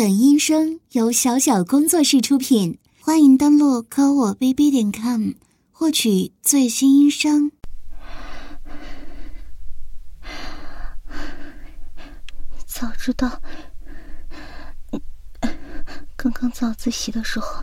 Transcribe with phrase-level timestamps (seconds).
[0.00, 5.32] 本音声由小小工作室出品，欢迎登录科我 bb 点 com
[5.70, 7.52] 获取最新音声。
[12.64, 13.42] 早知道，
[16.16, 17.62] 刚刚早自习的时候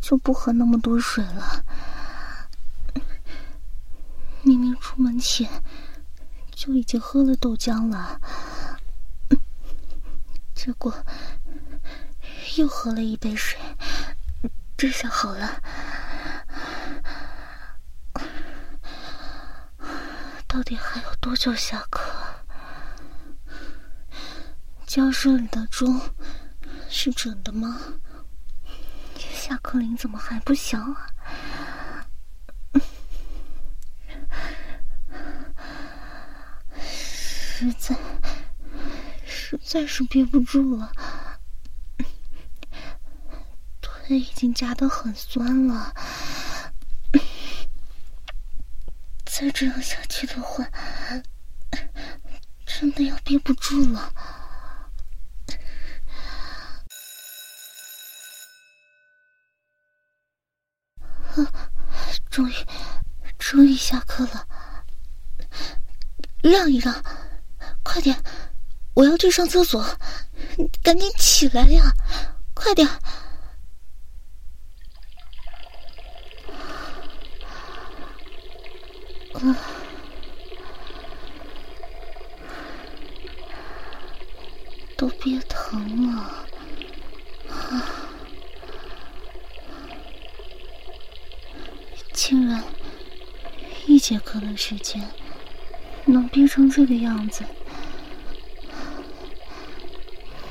[0.00, 1.62] 就不喝那么多水了。
[4.42, 5.46] 明明出门前
[6.54, 8.18] 就已经喝了豆浆了。
[10.62, 10.94] 结果
[12.58, 13.58] 又喝了一杯水，
[14.76, 15.62] 这下好了。
[20.46, 22.02] 到底还有多久下课？
[24.86, 25.98] 教室里的钟
[26.90, 27.80] 是准的吗？
[29.16, 31.06] 下课铃怎么还不响啊？
[36.82, 37.96] 实在。
[39.50, 40.92] 实在是憋不住了，
[43.80, 45.92] 腿已经夹得很酸了，
[49.24, 50.64] 再这样下去的话，
[52.64, 54.14] 真的要憋不住了。
[62.30, 62.54] 终于，
[63.36, 64.46] 终于下课了，
[66.40, 67.02] 让一让，
[67.82, 68.22] 快点！
[68.94, 69.84] 我要去上厕所，
[70.82, 71.94] 赶紧起来呀！
[72.54, 72.86] 快点！
[79.32, 79.56] 啊，
[84.96, 86.22] 都憋疼了
[87.48, 87.86] 啊！
[92.12, 92.62] 竟然
[93.86, 95.08] 一节课的时间
[96.04, 97.44] 能憋成这个样子！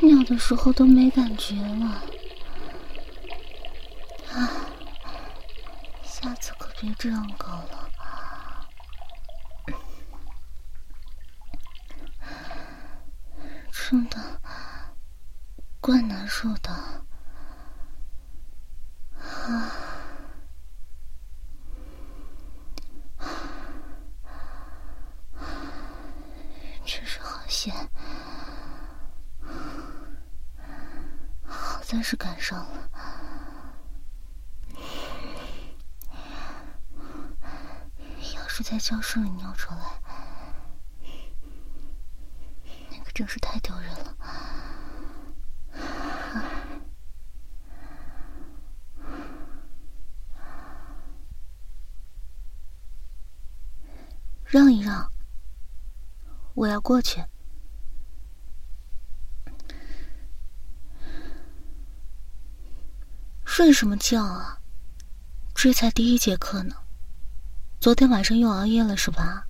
[0.09, 2.01] 尿的时候都没感觉了，
[4.33, 4.49] 啊！
[6.01, 7.91] 下次可别这样搞了，
[13.71, 14.41] 真的
[15.79, 16.71] 怪难受的，
[19.19, 19.71] 啊！
[26.83, 27.71] 确实好险。
[31.81, 32.87] 算是赶上了。
[38.35, 40.01] 要是在教室里尿出来，
[42.89, 44.15] 那可真是太丢人了。
[54.45, 55.11] 让一让，
[56.55, 57.23] 我要过去。
[63.45, 64.59] 睡什么觉啊？
[65.53, 66.75] 这才第一节课呢，
[67.79, 69.47] 昨天晚上又熬夜了是吧？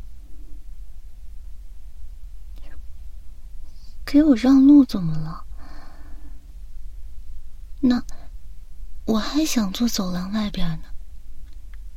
[4.06, 5.44] 给我让路怎么了？
[7.82, 8.04] 那
[9.06, 10.90] 我还想坐走廊外边呢，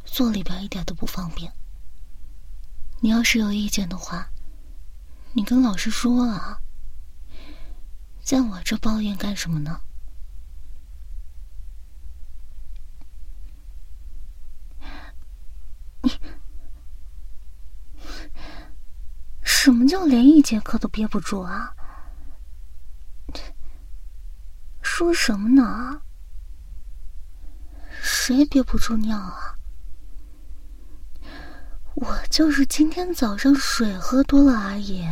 [0.07, 1.53] 坐里边一点都不方便。
[3.01, 4.31] 你要是有意见的话，
[5.35, 6.63] 你跟老师说啊，
[8.23, 9.83] 在我这抱怨干什么呢？
[19.65, 21.73] 什么叫连一节课都憋不住啊？
[24.83, 26.03] 说什么呢？
[28.03, 29.57] 谁憋不住尿啊？
[31.95, 35.07] 我就是今天早上水喝多了而已，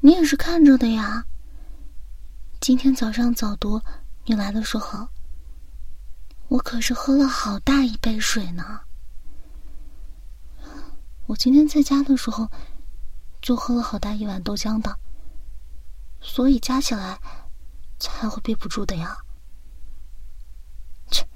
[0.00, 1.24] 你也是看着的呀。
[2.60, 3.80] 今天早上早读
[4.24, 5.08] 你来的时候，
[6.48, 8.80] 我可是喝了好大一杯水呢。
[11.26, 12.50] 我今天在家的时候。
[13.44, 14.98] 就喝了好大一碗豆浆的，
[16.18, 17.20] 所以加起来
[17.98, 19.18] 才会憋不住的呀。
[21.10, 21.28] 切，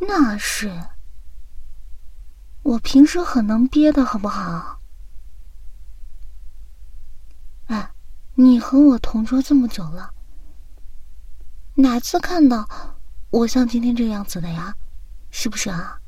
[0.00, 0.72] 那是
[2.62, 4.80] 我平时很能憋的，好不好？
[7.66, 7.92] 哎，
[8.36, 10.14] 你和我同桌这么久了，
[11.74, 12.66] 哪次看到
[13.28, 14.74] 我像今天这样子的呀？
[15.30, 16.00] 是不是啊？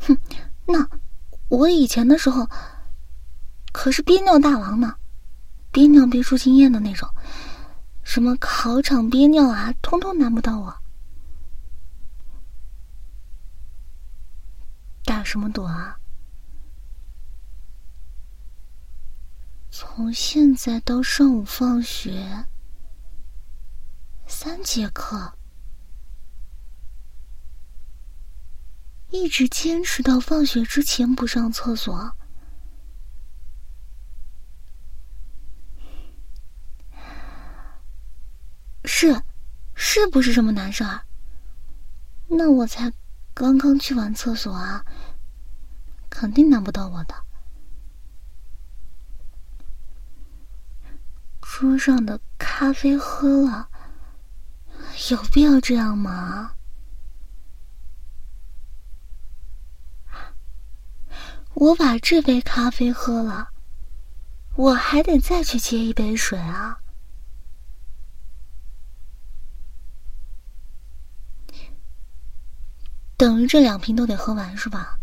[0.06, 0.18] 哼。
[0.66, 0.88] 那
[1.48, 2.48] 我以前的时候
[3.72, 4.96] 可是憋尿大王呢，
[5.70, 7.08] 憋尿憋出经验的那种，
[8.02, 10.74] 什么考场憋尿啊，通通难不到我。
[15.04, 15.98] 打什么赌啊？
[19.70, 22.46] 从现在到上午放学，
[24.26, 25.32] 三节课，
[29.10, 32.16] 一直坚持到放学之前不上厕所。
[38.84, 39.22] 是，
[39.74, 41.02] 是不是什么难事儿？
[42.28, 42.92] 那我才
[43.32, 44.84] 刚刚去完厕所啊，
[46.10, 47.14] 肯定难不到我的。
[51.40, 53.70] 桌上的咖啡喝了，
[55.10, 56.55] 有必要这样吗？
[61.58, 63.48] 我把这杯咖啡喝了，
[64.56, 66.78] 我还得再去接一杯水啊。
[73.16, 74.98] 等于这两瓶都得喝完是吧？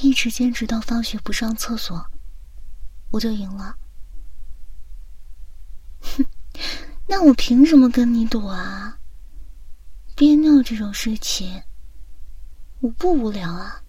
[0.00, 2.02] 一直坚持到放学不上厕所，
[3.10, 3.76] 我就赢了。
[6.00, 6.24] 哼，
[7.06, 8.98] 那我凭什么跟你赌啊？
[10.16, 11.62] 憋尿这种事情，
[12.80, 13.82] 我不无聊啊。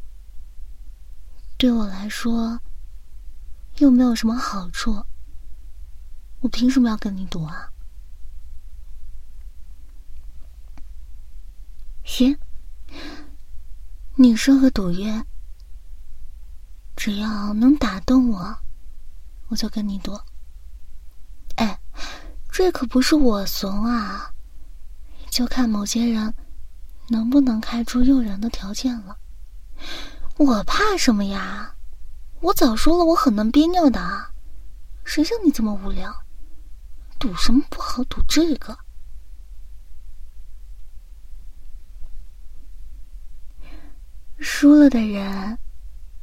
[1.61, 2.59] 对我来说，
[3.77, 5.05] 又没有什么好处，
[6.39, 7.71] 我凭什么要跟你赌啊？
[12.03, 12.35] 行，
[14.15, 15.23] 你说个赌约，
[16.95, 18.57] 只要能打动我，
[19.49, 20.19] 我就跟你赌。
[21.57, 21.79] 哎，
[22.51, 24.33] 这可不是我怂啊，
[25.29, 26.33] 就看某些人
[27.09, 29.19] 能不能开出诱人的条件了。
[30.41, 31.75] 我怕什么呀？
[32.39, 34.33] 我早说了，我很能憋尿的。
[35.03, 36.11] 谁像你这么无聊？
[37.19, 38.75] 赌什么不好，赌这个。
[44.39, 45.59] 输了的人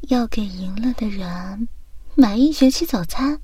[0.08, 1.68] 要给赢了的人
[2.16, 3.40] 买一学期早餐。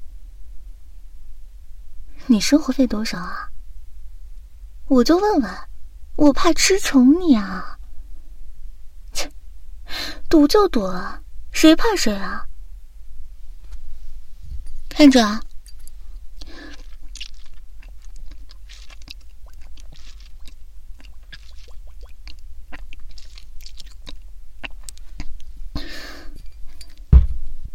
[2.26, 3.48] 你生活费多少啊？
[4.88, 5.54] 我就问问，
[6.16, 7.78] 我怕吃穷你啊！
[10.28, 12.48] 赌就赌啊，谁怕谁啊？
[14.88, 15.40] 看着啊！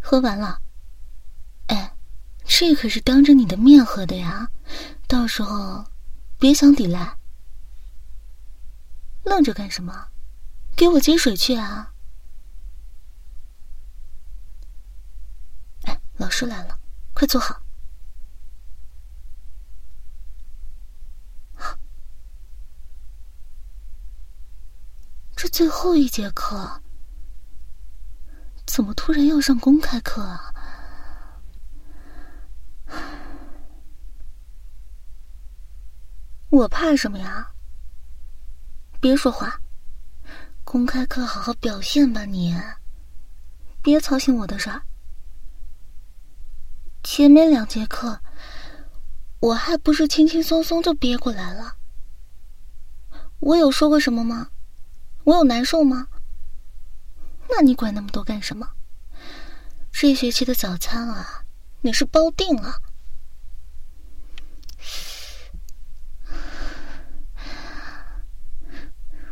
[0.00, 0.60] 喝完了，
[1.68, 1.94] 哎，
[2.44, 4.50] 这可是当着你的面喝的呀，
[5.06, 5.84] 到时候
[6.38, 7.16] 别想抵赖。
[9.22, 10.08] 愣着干什么？
[10.74, 11.92] 给我接水去啊！
[15.82, 16.78] 哎，老师来了，
[17.14, 17.62] 快坐好。
[25.34, 26.82] 这最后一节课。
[28.66, 30.54] 怎么突然要上公开课啊？
[36.50, 37.50] 我怕什么呀？
[39.00, 39.58] 别说话，
[40.64, 42.54] 公开课好好表现吧你，
[43.80, 44.82] 别操心我的事儿。
[47.02, 48.20] 前面两节课，
[49.40, 51.76] 我还不是轻轻松松就憋过来了。
[53.40, 54.50] 我有说过什么吗？
[55.24, 56.08] 我有难受吗？
[57.48, 58.68] 那你管那么多干什么？
[59.90, 61.44] 这学期的早餐啊，
[61.80, 62.80] 你是包定了。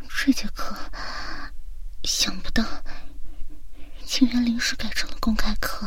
[0.08, 0.76] 这节课
[2.02, 2.62] 想不到
[4.04, 5.86] 竟然临时改成了公开课，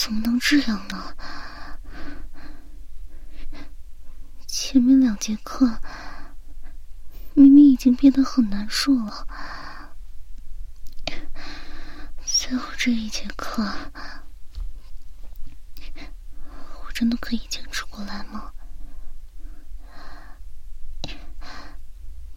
[0.00, 1.16] 怎么能这样呢？
[4.46, 5.80] 前面两节课。
[7.34, 9.26] 明明已经变得很难受了，
[12.24, 13.64] 最后这一节课，
[16.84, 18.52] 我真的可以坚持过来吗？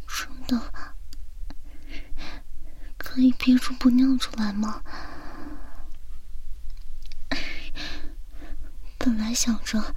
[0.08, 0.60] 真的
[2.98, 4.84] 可以憋住不尿出来吗？
[9.03, 9.96] 本来想着，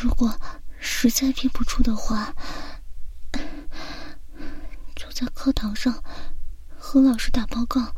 [0.00, 0.36] 如果
[0.80, 2.34] 实在憋不住的话。
[4.96, 6.02] 就在课堂上
[6.76, 7.94] 和老师打报告，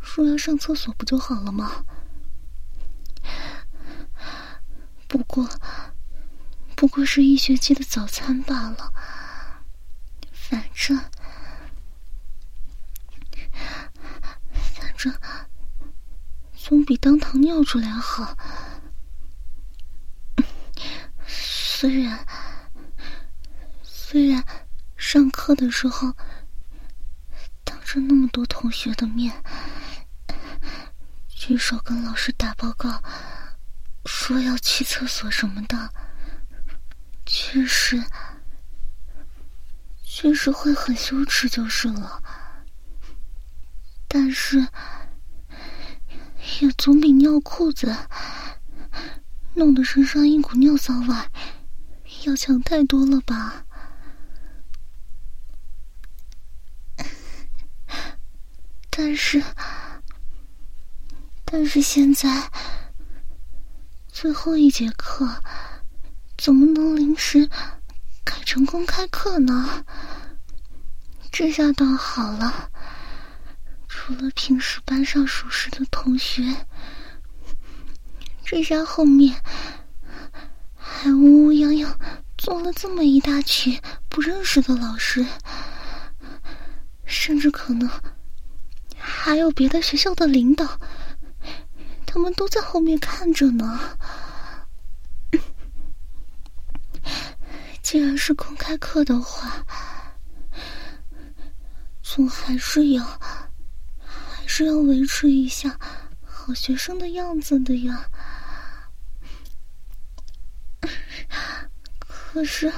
[0.00, 1.84] 说要上厕所不就好了吗？
[5.08, 5.48] 不过，
[6.76, 8.92] 不过是一学期的早餐罢了。
[10.30, 10.96] 反正，
[14.52, 15.12] 反正
[16.54, 18.36] 总比当堂尿出来好。
[21.80, 22.26] 虽然，
[23.84, 24.44] 虽然
[24.96, 26.12] 上课的时候
[27.62, 27.80] 当。
[27.84, 29.32] 着那么多同学的面，
[31.28, 33.00] 举手跟老师打报告，
[34.06, 35.94] 说要去厕所什么的，
[37.24, 38.04] 确实，
[40.02, 42.20] 确实会很羞耻就是了。
[44.08, 44.66] 但是，
[46.60, 47.96] 也总比尿裤子
[49.54, 51.14] 弄得身上一股尿骚味
[52.24, 53.64] 要强太多了吧？
[58.90, 59.42] 但是。
[61.50, 62.50] 但是现在
[64.06, 65.42] 最后一节课，
[66.36, 67.48] 怎么能临时
[68.22, 69.82] 改成公开课呢？
[71.32, 72.70] 这下倒好了，
[73.88, 76.66] 除了平时班上熟识的同学，
[78.44, 79.42] 这下后面
[80.76, 81.67] 还乌乌泱
[82.48, 83.78] 泱坐了这么一大群
[84.08, 85.26] 不认识的老师，
[87.04, 87.90] 甚至可能
[88.96, 90.80] 还有别的学校的领导。
[92.06, 93.98] 他们都在后面看着呢。
[97.82, 99.66] 既然是公开课的话，
[102.02, 105.78] 总还是要，还是要维持一下
[106.24, 108.06] 好学生的样子的呀。
[112.38, 112.72] 可是，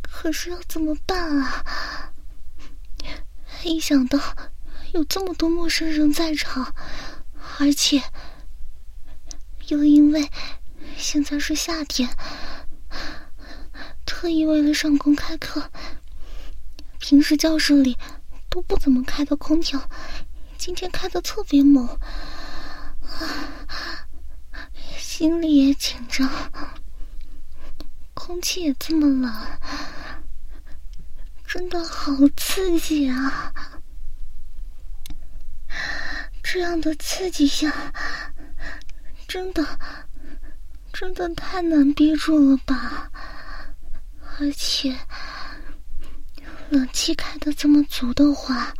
[0.00, 1.62] 可是要怎么办啊？
[3.62, 4.18] 一想到
[4.94, 6.74] 有这么多陌生人在场。
[7.58, 8.02] 而且，
[9.68, 10.30] 又因为
[10.96, 12.08] 现在是夏天，
[14.06, 15.70] 特意为了上公开课，
[16.98, 17.98] 平时教室里
[18.48, 19.86] 都不怎么开的空调，
[20.56, 21.86] 今天开的特别猛，
[24.96, 26.26] 心里也紧张，
[28.22, 29.34] 空气也这么冷，
[31.46, 33.50] 真的好刺激啊！
[36.42, 37.72] 这样的刺激下，
[39.26, 39.80] 真的，
[40.92, 43.10] 真的太难憋住了吧！
[44.38, 44.94] 而且，
[46.68, 48.74] 冷气开的这么足的话，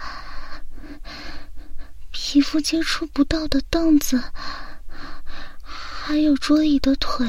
[2.10, 4.22] 皮肤接触不到的凳子，
[5.62, 7.26] 还有桌椅的腿，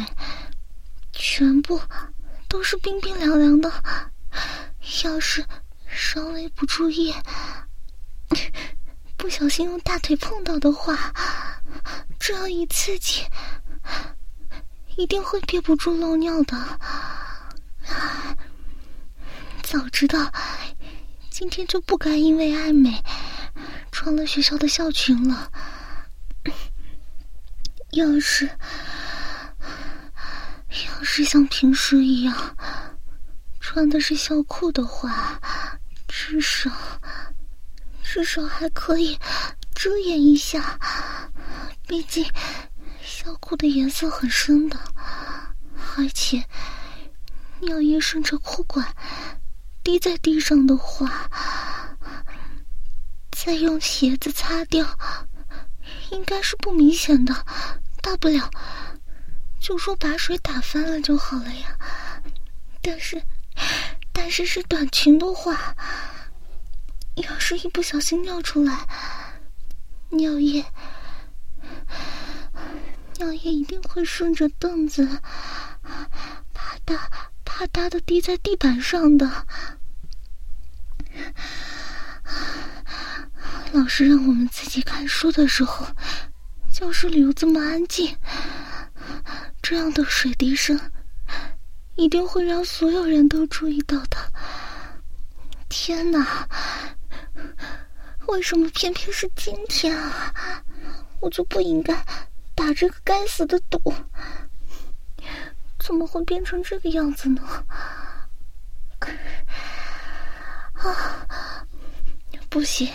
[1.23, 1.79] 全部
[2.47, 3.71] 都是冰冰凉凉的。
[5.03, 5.45] 要是
[5.87, 7.13] 稍微不注意，
[9.17, 11.13] 不小心用大腿碰到的话，
[12.19, 13.23] 这样一刺激，
[14.97, 16.57] 一定会憋不住漏尿的。
[19.61, 20.33] 早知道，
[21.29, 23.03] 今天就不该因为爱美
[23.91, 25.51] 穿了学校的校裙了。
[27.93, 28.49] 要是，
[30.71, 32.55] 要是像平时一样
[33.59, 35.39] 穿的是校裤的话，
[36.07, 36.71] 至少。
[38.03, 39.17] 至少还可以
[39.73, 40.77] 遮掩一下，
[41.87, 42.25] 毕竟
[43.01, 44.77] 校裤的颜色很深的，
[45.95, 46.43] 而且
[47.61, 48.85] 尿液顺着裤管
[49.81, 51.29] 滴在地上的话，
[53.31, 54.85] 再用鞋子擦掉，
[56.09, 57.33] 应该是不明显的，
[58.01, 58.49] 大不了
[59.61, 61.77] 就说把水打翻了就好了呀。
[62.81, 63.21] 但是，
[64.11, 65.75] 但是是短裙的话。
[67.15, 68.87] 要是一不小心尿出来，
[70.11, 70.65] 尿液，
[73.17, 75.05] 尿液一定会顺着凳子
[76.53, 76.97] 啪嗒
[77.43, 79.45] 啪嗒的滴在地板上的。
[83.73, 85.85] 老师让我们自己看书的时候，
[86.71, 88.15] 教室里又这么安静，
[89.61, 90.79] 这样的水滴声
[91.95, 94.17] 一定会让所有人都注意到的。
[95.69, 96.47] 天哪！
[98.27, 100.33] 为什么偏偏是今天啊？
[101.19, 101.93] 我就不应该
[102.55, 103.93] 打这个该死的赌，
[105.79, 107.65] 怎么会变成这个样子呢？
[110.73, 111.27] 啊，
[112.49, 112.91] 不行！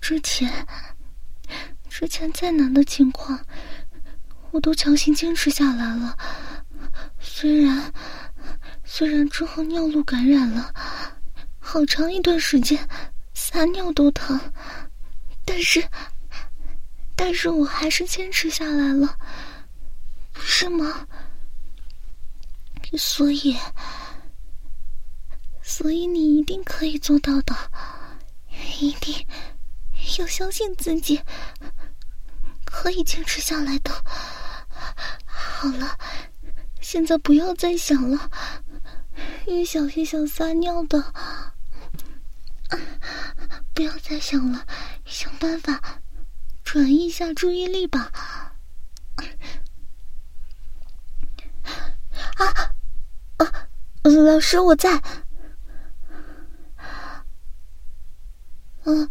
[0.00, 0.66] 之前，
[1.98, 3.40] 之前再难的情况，
[4.50, 6.14] 我都强行坚持下来了。
[7.18, 7.90] 虽然，
[8.84, 10.74] 虽然之后尿路感染了。
[11.58, 12.86] 好长一段时间，
[13.32, 14.38] 撒尿都疼，
[15.46, 15.82] 但是，
[17.16, 19.16] 但是我还是坚持下来了，
[20.34, 21.08] 不是吗？
[22.98, 23.56] 所以，
[25.62, 27.56] 所以你一定可以做到的，
[28.82, 29.26] 一定
[30.18, 31.22] 要相信自己，
[32.76, 33.90] 可以坚持下来的。
[35.24, 35.98] 好了，
[36.82, 38.30] 现在不要再想了，
[39.46, 41.02] 越想越想撒尿的。
[43.72, 44.66] 不要再想了，
[45.06, 45.80] 想办法
[46.62, 48.10] 转移一下注意力吧。
[52.36, 52.46] 啊
[53.38, 53.68] 啊！
[54.02, 55.02] 老师，我在。
[58.84, 59.08] 嗯，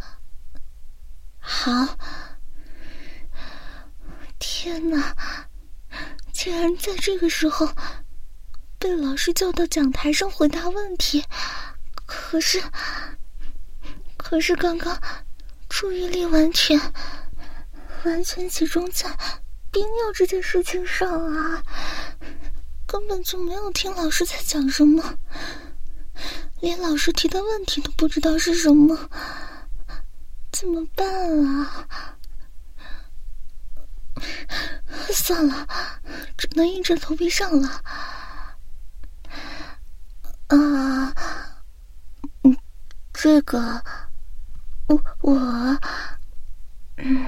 [4.39, 5.15] 天哪！
[6.31, 7.67] 竟然在这个时候
[8.77, 11.25] 被老师叫到讲台上回答问题，
[12.05, 12.61] 可是，
[14.17, 15.01] 可是刚刚
[15.67, 16.79] 注意力完全
[18.03, 19.09] 完全集中在
[19.71, 21.63] 憋尿这件事情上啊，
[22.85, 25.17] 根本就没有听老师在讲什么，
[26.61, 29.09] 连老师提的问题都不知道是什么，
[30.51, 31.07] 怎么办
[31.47, 31.87] 啊？
[35.13, 35.67] 算了，
[36.37, 37.67] 只能硬着头皮上了。
[40.47, 41.13] 啊，
[42.43, 42.57] 嗯，
[43.13, 43.83] 这个，
[44.87, 45.33] 我我，
[46.97, 47.27] 嗯，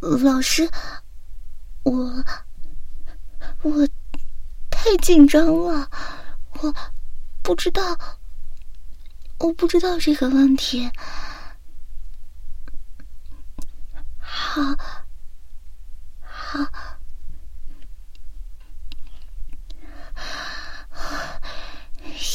[0.00, 0.70] 老老师，
[1.82, 2.24] 我
[3.62, 3.88] 我
[4.70, 5.90] 太紧张了，
[6.60, 6.74] 我
[7.42, 7.98] 不知道，
[9.38, 10.90] 我不知道这个问题。
[14.20, 14.60] 好，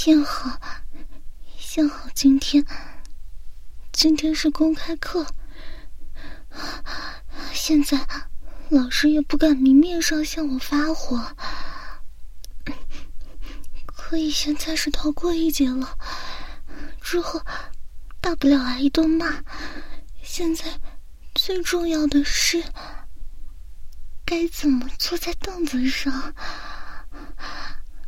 [0.03, 0.60] 幸好，
[1.60, 2.65] 幸好今天，
[3.91, 5.27] 今天是公开课，
[7.53, 8.03] 现在
[8.70, 11.24] 老师也不敢明面上向我发火，
[13.86, 15.96] 可以现在是逃过一劫了，
[17.00, 17.39] 之后
[18.20, 19.43] 大不了挨一顿骂，
[20.24, 20.65] 现在。
[21.36, 22.63] 最重要的是，
[24.25, 26.34] 该怎么坐在凳子上？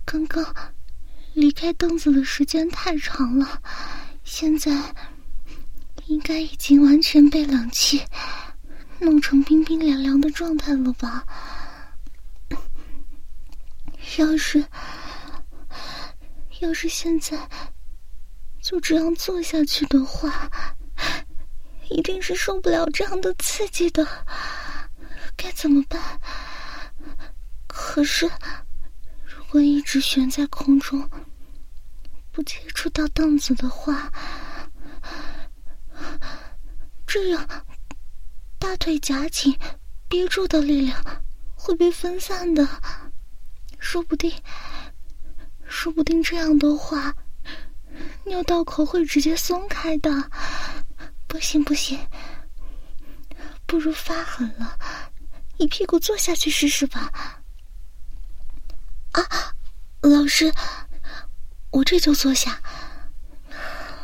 [0.04, 0.44] 刚刚
[1.34, 3.62] 离开凳子的时间太长了，
[4.24, 4.72] 现在
[6.06, 8.02] 应该已经完全被冷气
[9.00, 11.26] 弄成冰冰凉凉的状态了吧？
[14.18, 14.64] 要是
[16.60, 17.50] 要是现在
[18.62, 20.50] 就这样坐下去的话。
[21.90, 24.08] 一定是受不了这样的刺激的，
[25.36, 26.02] 该怎么办？
[27.68, 28.28] 可是，
[29.54, 31.08] 我一直悬在空中，
[32.32, 34.12] 不接触到凳子的话，
[37.06, 37.48] 这样
[38.58, 39.56] 大腿夹紧
[40.10, 41.00] 憋住的力量
[41.54, 42.68] 会被分散的，
[43.78, 44.34] 说不定，
[45.68, 47.16] 说不定这样的话，
[48.26, 50.32] 尿道口会直接松开的。
[51.28, 52.00] 不行不行，
[53.68, 54.80] 不如发狠了，
[55.58, 57.43] 一屁股坐下去试试吧。
[59.14, 59.54] 啊，
[60.02, 60.54] 老师，
[61.72, 62.60] 我这就坐下。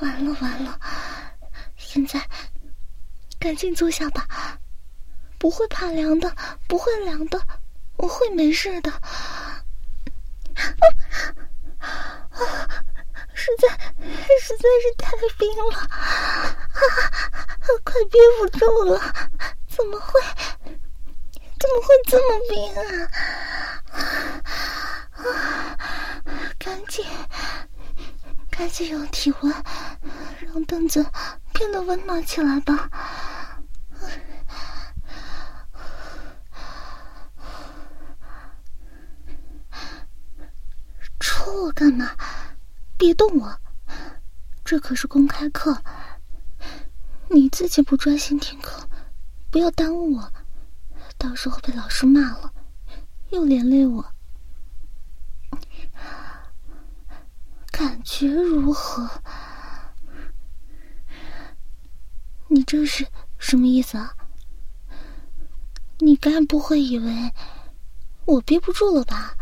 [0.02, 0.80] 完了完了，
[1.76, 2.22] 现在
[3.40, 4.28] 赶紧坐下吧，
[5.38, 6.34] 不会怕凉的，
[6.68, 7.42] 不会凉的，
[7.98, 8.92] 我会没事的。
[8.92, 9.64] 啊！
[13.34, 13.68] 实在
[14.42, 16.56] 实在是太冰了，啊，
[17.84, 19.00] 快憋不住了！
[19.68, 20.22] 怎么会？
[21.60, 22.82] 怎么会这么冰啊？
[25.20, 25.78] 啊！
[26.58, 27.06] 赶紧，
[28.50, 29.54] 赶紧用体温
[30.42, 31.06] 让凳子
[31.54, 32.90] 变得温暖起来吧！
[41.20, 42.12] 戳我干嘛？
[42.98, 43.60] 别动我，
[44.64, 45.82] 这可是公开课，
[47.30, 48.88] 你自己不专心听课，
[49.50, 50.34] 不要耽误我，
[51.18, 52.54] 到时候被老师骂了，
[53.30, 54.06] 又连累我。
[57.80, 59.10] 感觉如何？
[62.50, 64.18] 你这是什么意思啊？
[66.00, 67.34] 你该不会以为
[68.26, 69.34] 我憋不住了吧？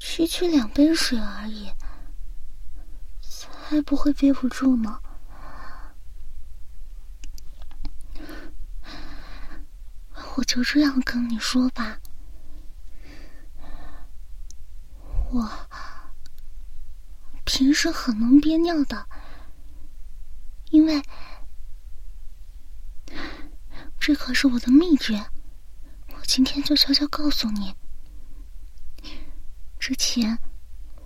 [0.00, 1.70] 区区两杯水而已，
[3.20, 5.00] 才不会憋不住呢。
[10.34, 12.00] 我就这样跟你说吧，
[15.30, 15.48] 我
[17.48, 19.08] 平时很能憋尿的，
[20.68, 21.02] 因为
[23.98, 25.24] 这可是我的秘诀，
[26.14, 27.74] 我今天就悄悄告诉你。
[29.78, 30.38] 之前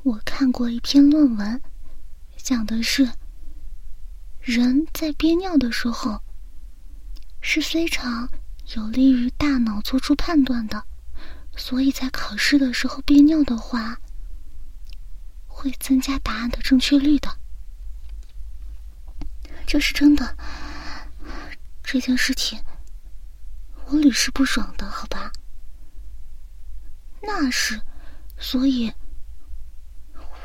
[0.03, 1.63] 我看过一篇论文，
[2.37, 3.09] 讲的是
[4.41, 6.21] 人在憋尿的时候
[7.41, 8.29] 是非常
[8.75, 10.85] 有利于大脑做出判断的，
[11.57, 14.01] 所以在考试的时候憋尿的话，
[15.63, 17.39] 会增加答案的正确率的。
[19.65, 20.37] 这是真的。
[21.85, 22.61] 这件事情
[23.87, 25.31] 我屡试不爽的，好吧？
[27.23, 27.81] 那是，
[28.39, 28.93] 所以，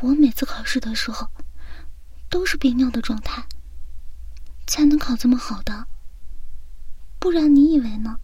[0.01, 1.27] 我每次考试的时候
[2.29, 3.43] 都是憋尿的状态，
[4.67, 5.87] 才能考这么好的。
[7.17, 8.19] 不然你以为呢？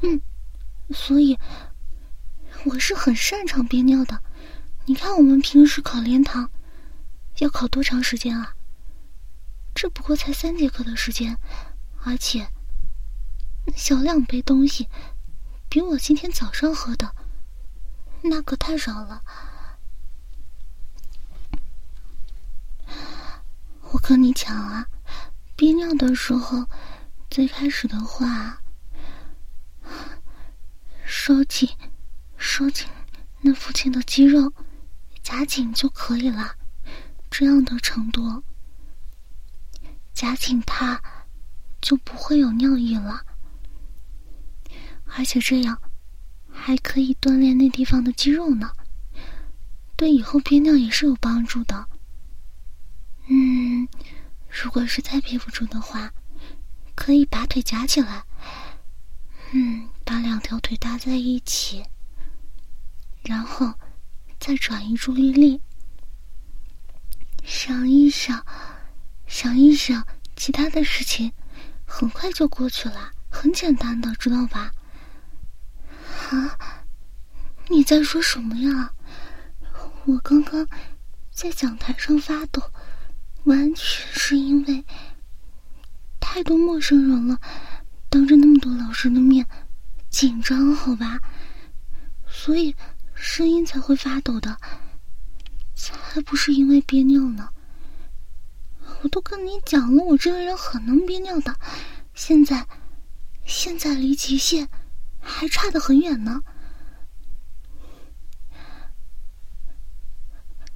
[0.00, 0.22] 嗯，
[0.94, 1.38] 所以
[2.64, 4.22] 我是很擅长憋尿的。
[4.88, 6.48] 你看，我们平时考连堂
[7.38, 8.54] 要考多长时间啊？
[9.74, 11.36] 这不过才三节课的时间，
[12.04, 12.46] 而且
[13.74, 14.88] 小两杯东西。
[15.68, 17.12] 比我今天早上喝的
[18.22, 19.22] 那可太少了。
[23.90, 24.86] 我跟你讲啊，
[25.56, 26.68] 憋尿的时候，
[27.28, 28.62] 最开始的话，
[31.04, 31.68] 收紧，
[32.36, 32.86] 收紧
[33.40, 34.52] 那附近的肌肉，
[35.26, 36.54] 夹紧就可以了。
[37.28, 38.44] 这样的程度，
[40.14, 41.02] 夹紧它，
[41.82, 43.26] 就不会有尿意了。
[45.16, 45.82] 而且这样
[46.48, 48.70] 还可以锻炼那地方的肌肉呢，
[49.96, 51.88] 对以后憋尿也是有帮助的。
[53.26, 53.88] 嗯，
[54.48, 56.12] 如果实在憋不住的话，
[56.94, 58.22] 可以把腿夹起来，
[59.50, 61.82] 嗯，把两条腿搭在一起，
[63.24, 63.74] 然后
[64.46, 65.60] 再转移注意力，
[67.42, 68.46] 想一想，
[69.26, 70.06] 想一想
[70.36, 71.32] 其他的事情，
[71.84, 74.70] 很快就过去了，很简单的，知道吧？
[76.30, 76.84] 啊！
[77.68, 78.92] 你在说什么呀？
[80.04, 80.64] 我刚刚
[81.32, 82.62] 在讲台上发抖，
[83.46, 84.84] 完全是因为
[86.20, 87.40] 太多陌生人了，
[88.08, 89.44] 当着那么多老师的面，
[90.08, 91.18] 紧张，好吧？
[92.28, 92.76] 所以
[93.16, 94.56] 声音才会发抖的，
[95.74, 97.48] 才不是因为憋尿呢。
[99.02, 101.58] 我都跟你讲了，我这个人很能憋尿的，
[102.14, 102.66] 现在，
[103.44, 104.68] 现在离极限。
[105.28, 106.40] 还差得很远呢。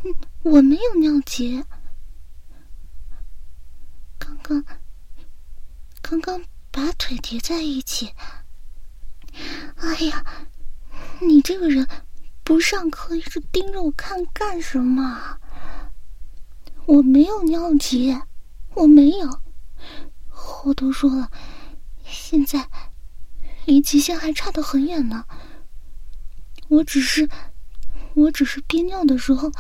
[0.03, 1.64] 嗯，我没有尿急。
[4.18, 4.64] 刚刚，
[6.03, 8.12] 刚刚把腿叠在一起。
[9.76, 10.24] 哎呀，
[11.20, 11.87] 你这个人
[12.51, 15.39] 不上课一直盯着我看干什么？
[16.87, 18.21] 我没有尿急，
[18.75, 19.41] 我没有。
[20.65, 21.31] 我都说了，
[22.05, 22.69] 现在。
[23.67, 25.27] 离极限还差得很远呢。
[26.67, 27.29] 我只是，
[28.15, 29.53] 我只是憋尿的时候，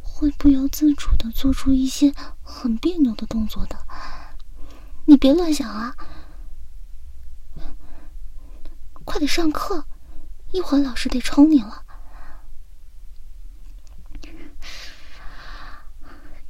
[0.00, 3.76] 会不由自主的做出一些很别扭的动作的。
[5.04, 5.94] 你别乱想啊！
[9.04, 9.84] 快点上课，
[10.52, 11.81] 一会儿老师得抽你了。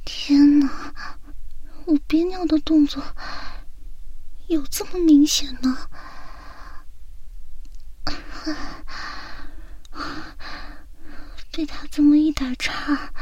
[0.05, 0.69] 天哪，
[1.85, 3.03] 我憋尿的动作
[4.47, 5.89] 有这么明显呢？
[11.51, 13.13] 被他这么一打岔，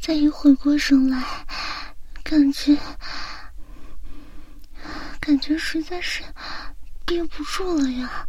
[0.00, 1.46] 再一回过神来，
[2.22, 2.76] 感觉
[5.20, 6.22] 感觉实在是
[7.04, 8.26] 憋不住了呀！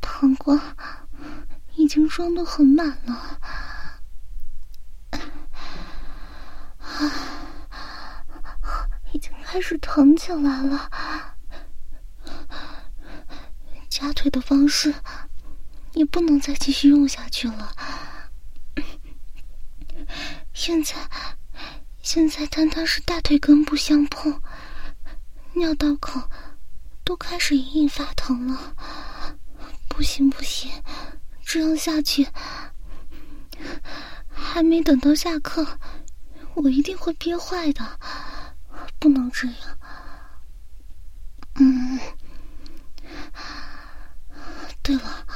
[0.00, 0.60] 膀胱
[1.76, 3.40] 已经装的很满了，
[9.12, 10.90] 已经开始疼起来了。
[13.88, 14.94] 夹腿的方式
[15.94, 17.74] 也不能再继续用下去了。
[20.52, 20.94] 现在，
[22.02, 24.40] 现在单单是大腿根部相碰，
[25.54, 26.28] 尿道口
[27.04, 28.76] 都开始隐隐发疼了。
[29.88, 30.70] 不行不行，
[31.44, 32.28] 这样下去，
[34.30, 35.78] 还没等到下课，
[36.62, 37.98] 我一定会憋坏的。
[38.98, 39.78] 不能这样。
[41.56, 41.98] 嗯。
[44.82, 45.26] 对了，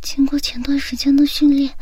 [0.00, 1.76] 经过前段时间的训练，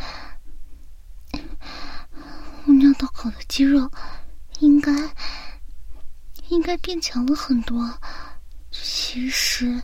[2.65, 3.91] 我尿道口的肌肉
[4.61, 4.93] 应该
[6.49, 7.99] 应该变强了很多。
[8.71, 9.83] 其实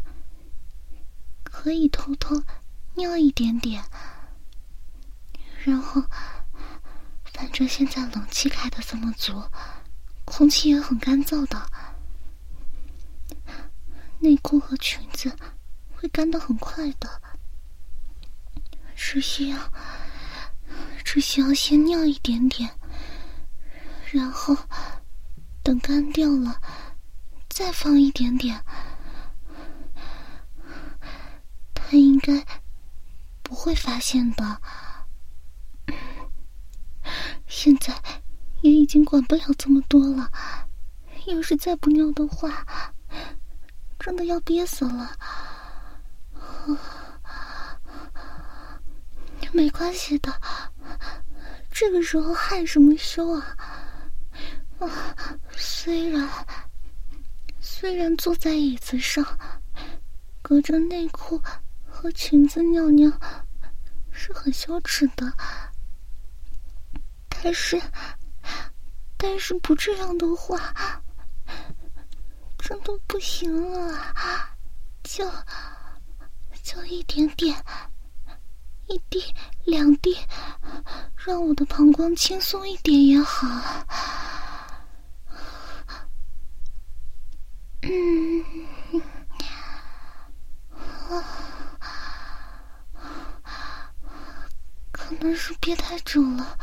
[1.45, 2.43] 可以偷偷
[2.95, 3.85] 尿一点点，
[5.65, 6.03] 然后
[7.43, 9.43] 反正现在冷气开的这么足，
[10.25, 11.61] 空气也很干燥的。
[14.21, 15.37] 内裤和裙子
[15.93, 17.21] 会干的很快的，
[18.95, 19.59] 只需要
[21.05, 22.71] 只需要先尿一点点，
[24.13, 24.57] 然后
[25.65, 26.61] 等干掉了
[27.49, 28.65] 再放一点点，
[31.75, 32.47] 他应该
[33.43, 34.63] 不会发现的。
[37.55, 37.95] 现在
[38.63, 40.31] 也已经管不了这么多了。
[41.27, 42.65] 要是再不尿的话，
[43.99, 45.15] 真的要憋死了。
[49.53, 50.33] 没关系的，
[51.71, 53.57] 这个时候害什么羞啊？
[54.81, 54.89] 啊，
[55.55, 56.27] 虽然
[57.61, 59.23] 虽然坐在椅子上，
[60.41, 61.41] 隔着内裤
[61.87, 63.13] 和裙子尿尿
[64.11, 65.31] 是很羞耻的，
[67.43, 67.83] 但是
[69.17, 70.73] 但是不这样的话，
[72.59, 73.99] 真的不行了，
[75.03, 75.29] 就
[76.63, 77.57] 就一点点。
[78.89, 79.25] 一滴
[79.65, 80.17] 两滴，
[81.17, 83.47] 让我的膀胱轻松一点也好。
[87.83, 88.45] 嗯，
[94.91, 96.59] 可能是憋太久了，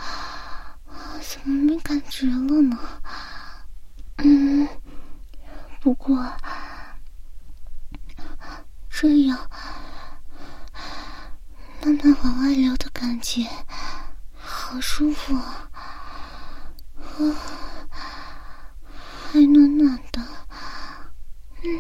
[1.42, 2.78] 怎么没感觉了呢？
[4.18, 4.68] 嗯，
[5.80, 6.18] 不过
[8.90, 9.50] 这样。
[11.82, 13.48] 慢慢往外流的感觉，
[14.38, 15.72] 好舒服啊！
[16.98, 17.08] 啊，
[19.32, 20.22] 还暖暖的，
[21.64, 21.80] 嗯，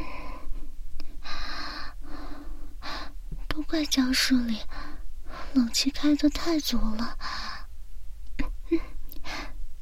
[3.50, 4.62] 都怪教室里
[5.54, 7.17] 冷气开的太足了，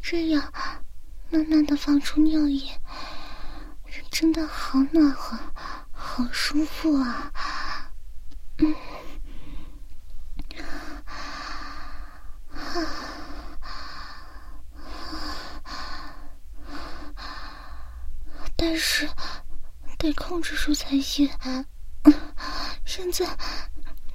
[0.10, 0.54] 这样
[1.30, 2.80] 慢慢的放出尿液，
[4.10, 5.38] 真的好暖和，
[5.92, 7.30] 好舒服啊！
[8.60, 8.74] 嗯。
[18.56, 19.10] 但是
[19.98, 21.30] 得控制住才行。
[22.86, 23.28] 现在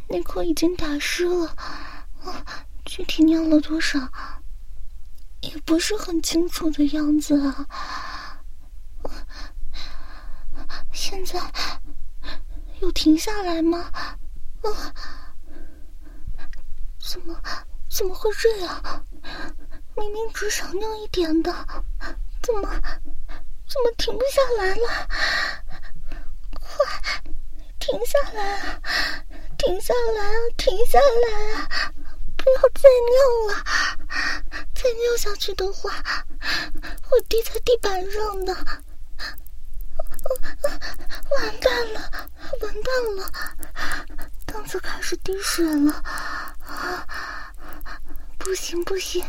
[0.09, 1.55] 内裤已经打湿了，
[2.87, 4.00] 具体尿了多少
[5.42, 7.66] 也不是很清楚的样子啊。
[10.92, 11.38] 现在
[12.81, 13.90] 有停下来吗？
[14.62, 14.94] 啊
[17.00, 17.38] 怎么
[17.90, 19.05] 怎么会这样？
[19.96, 21.52] 明明只少尿一点的，
[22.42, 22.81] 怎么？
[23.68, 25.09] 怎么停不下来了？
[26.61, 27.22] 快，
[27.78, 28.81] 停下来啊！
[29.59, 30.38] 停下来啊！
[30.57, 31.92] 停下来啊！
[32.37, 33.16] 不要再尿
[33.48, 33.52] 了，
[34.83, 35.92] 再尿下去的话，
[37.03, 38.53] 会滴在地板上的。
[41.31, 42.11] 完蛋了，
[42.61, 43.31] 完蛋了！
[44.45, 46.03] 凳子开始滴水了，
[48.38, 49.25] 不行不行，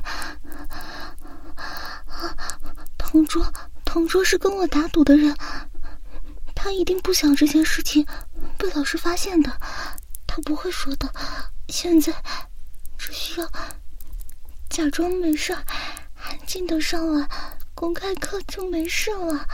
[2.97, 3.45] 同桌。
[3.85, 5.37] 同桌是跟我打赌的人，
[6.55, 8.03] 他一定不想这件事情
[8.57, 9.55] 被老师发现的，
[10.25, 11.07] 他不会说的。
[11.69, 12.11] 现在
[12.97, 13.47] 只需要
[14.73, 17.29] 假装没事，安静的上完
[17.75, 19.47] 公开课就没事了。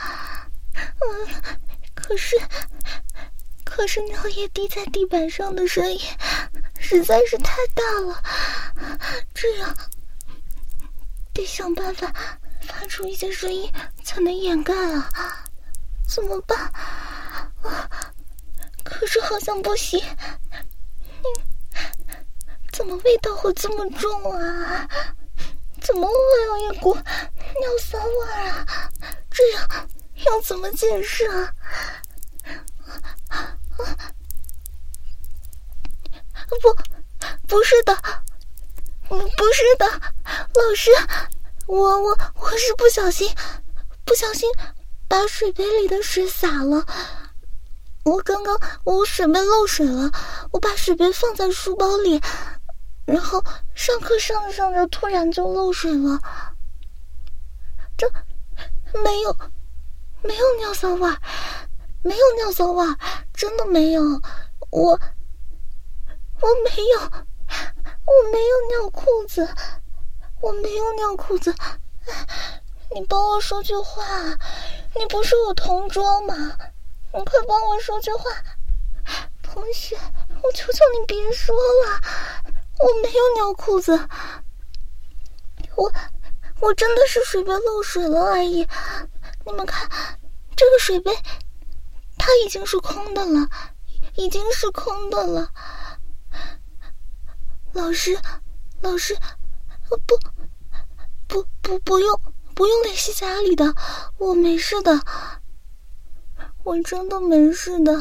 [0.73, 1.27] 嗯，
[1.93, 2.38] 可是
[3.65, 5.99] 可是尿液滴在地板上的声音
[6.79, 8.23] 实在是太大了，
[9.34, 9.75] 这样
[11.34, 12.13] 得想办法。
[12.62, 13.69] 发出一些声音
[14.03, 15.43] 才能掩盖啊！
[16.08, 16.58] 怎么办？
[17.62, 17.89] 啊！
[18.86, 19.99] 可是好像不行。
[22.79, 24.87] 怎么味道会这么重啊？
[25.81, 26.13] 怎么会
[26.45, 28.65] 有一股尿骚味啊？
[29.29, 29.67] 这样
[30.25, 31.53] 要怎么解释啊？
[36.61, 36.73] 不，
[37.49, 37.93] 不是的，
[39.09, 39.17] 不
[39.51, 39.85] 是的，
[40.53, 40.89] 老师。
[41.67, 43.29] 我我我是不小心，
[44.05, 44.49] 不小心
[45.09, 46.85] 把水杯里的水洒了。
[48.05, 50.09] 我刚刚我水杯漏水了，
[50.53, 52.21] 我把水杯放在书包里，
[53.11, 53.43] 然后
[53.75, 56.19] 上课上着上着突然就漏水了。
[57.97, 58.09] 这
[59.03, 59.35] 没有
[60.23, 61.09] 没有尿骚味，
[62.01, 62.85] 没有尿骚味，
[63.33, 64.01] 真的没有。
[64.71, 69.47] 我我没有我没有尿裤子。
[70.41, 71.53] 我没有尿裤子，
[72.95, 74.05] 你帮我说句话，
[74.95, 76.33] 你不是我同桌吗？
[77.13, 78.23] 你快帮我说句话，
[79.43, 82.01] 同学，我求求你别说了，
[82.79, 83.91] 我没有尿裤子，
[85.75, 85.91] 我
[86.61, 88.67] 我真的是水杯漏水了而已。
[89.45, 89.89] 你们看，
[90.55, 91.15] 这个水杯，
[92.17, 93.49] 它已经是空的了，
[94.15, 95.51] 已经是空的了。
[97.73, 98.17] 老师，
[98.81, 99.17] 老师。
[100.05, 100.19] 不，
[101.27, 102.21] 不不不用
[102.53, 103.73] 不用联系家里的，
[104.19, 105.01] 我没事的，
[106.63, 107.99] 我真的没事的，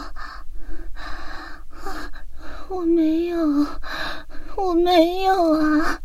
[1.72, 2.12] 啊
[2.70, 3.66] 我没有，
[4.57, 6.00] 我没有啊！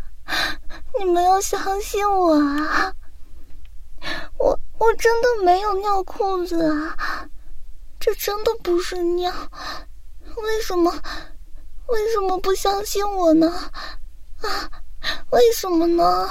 [0.97, 2.93] 你们要相信我啊！
[4.38, 7.28] 我我真的没有尿裤子啊，
[7.99, 9.34] 这真的不是尿，
[10.38, 10.91] 为什么
[11.88, 13.52] 为什么不相信我呢？
[14.41, 14.69] 啊，
[15.32, 16.30] 为什么呢？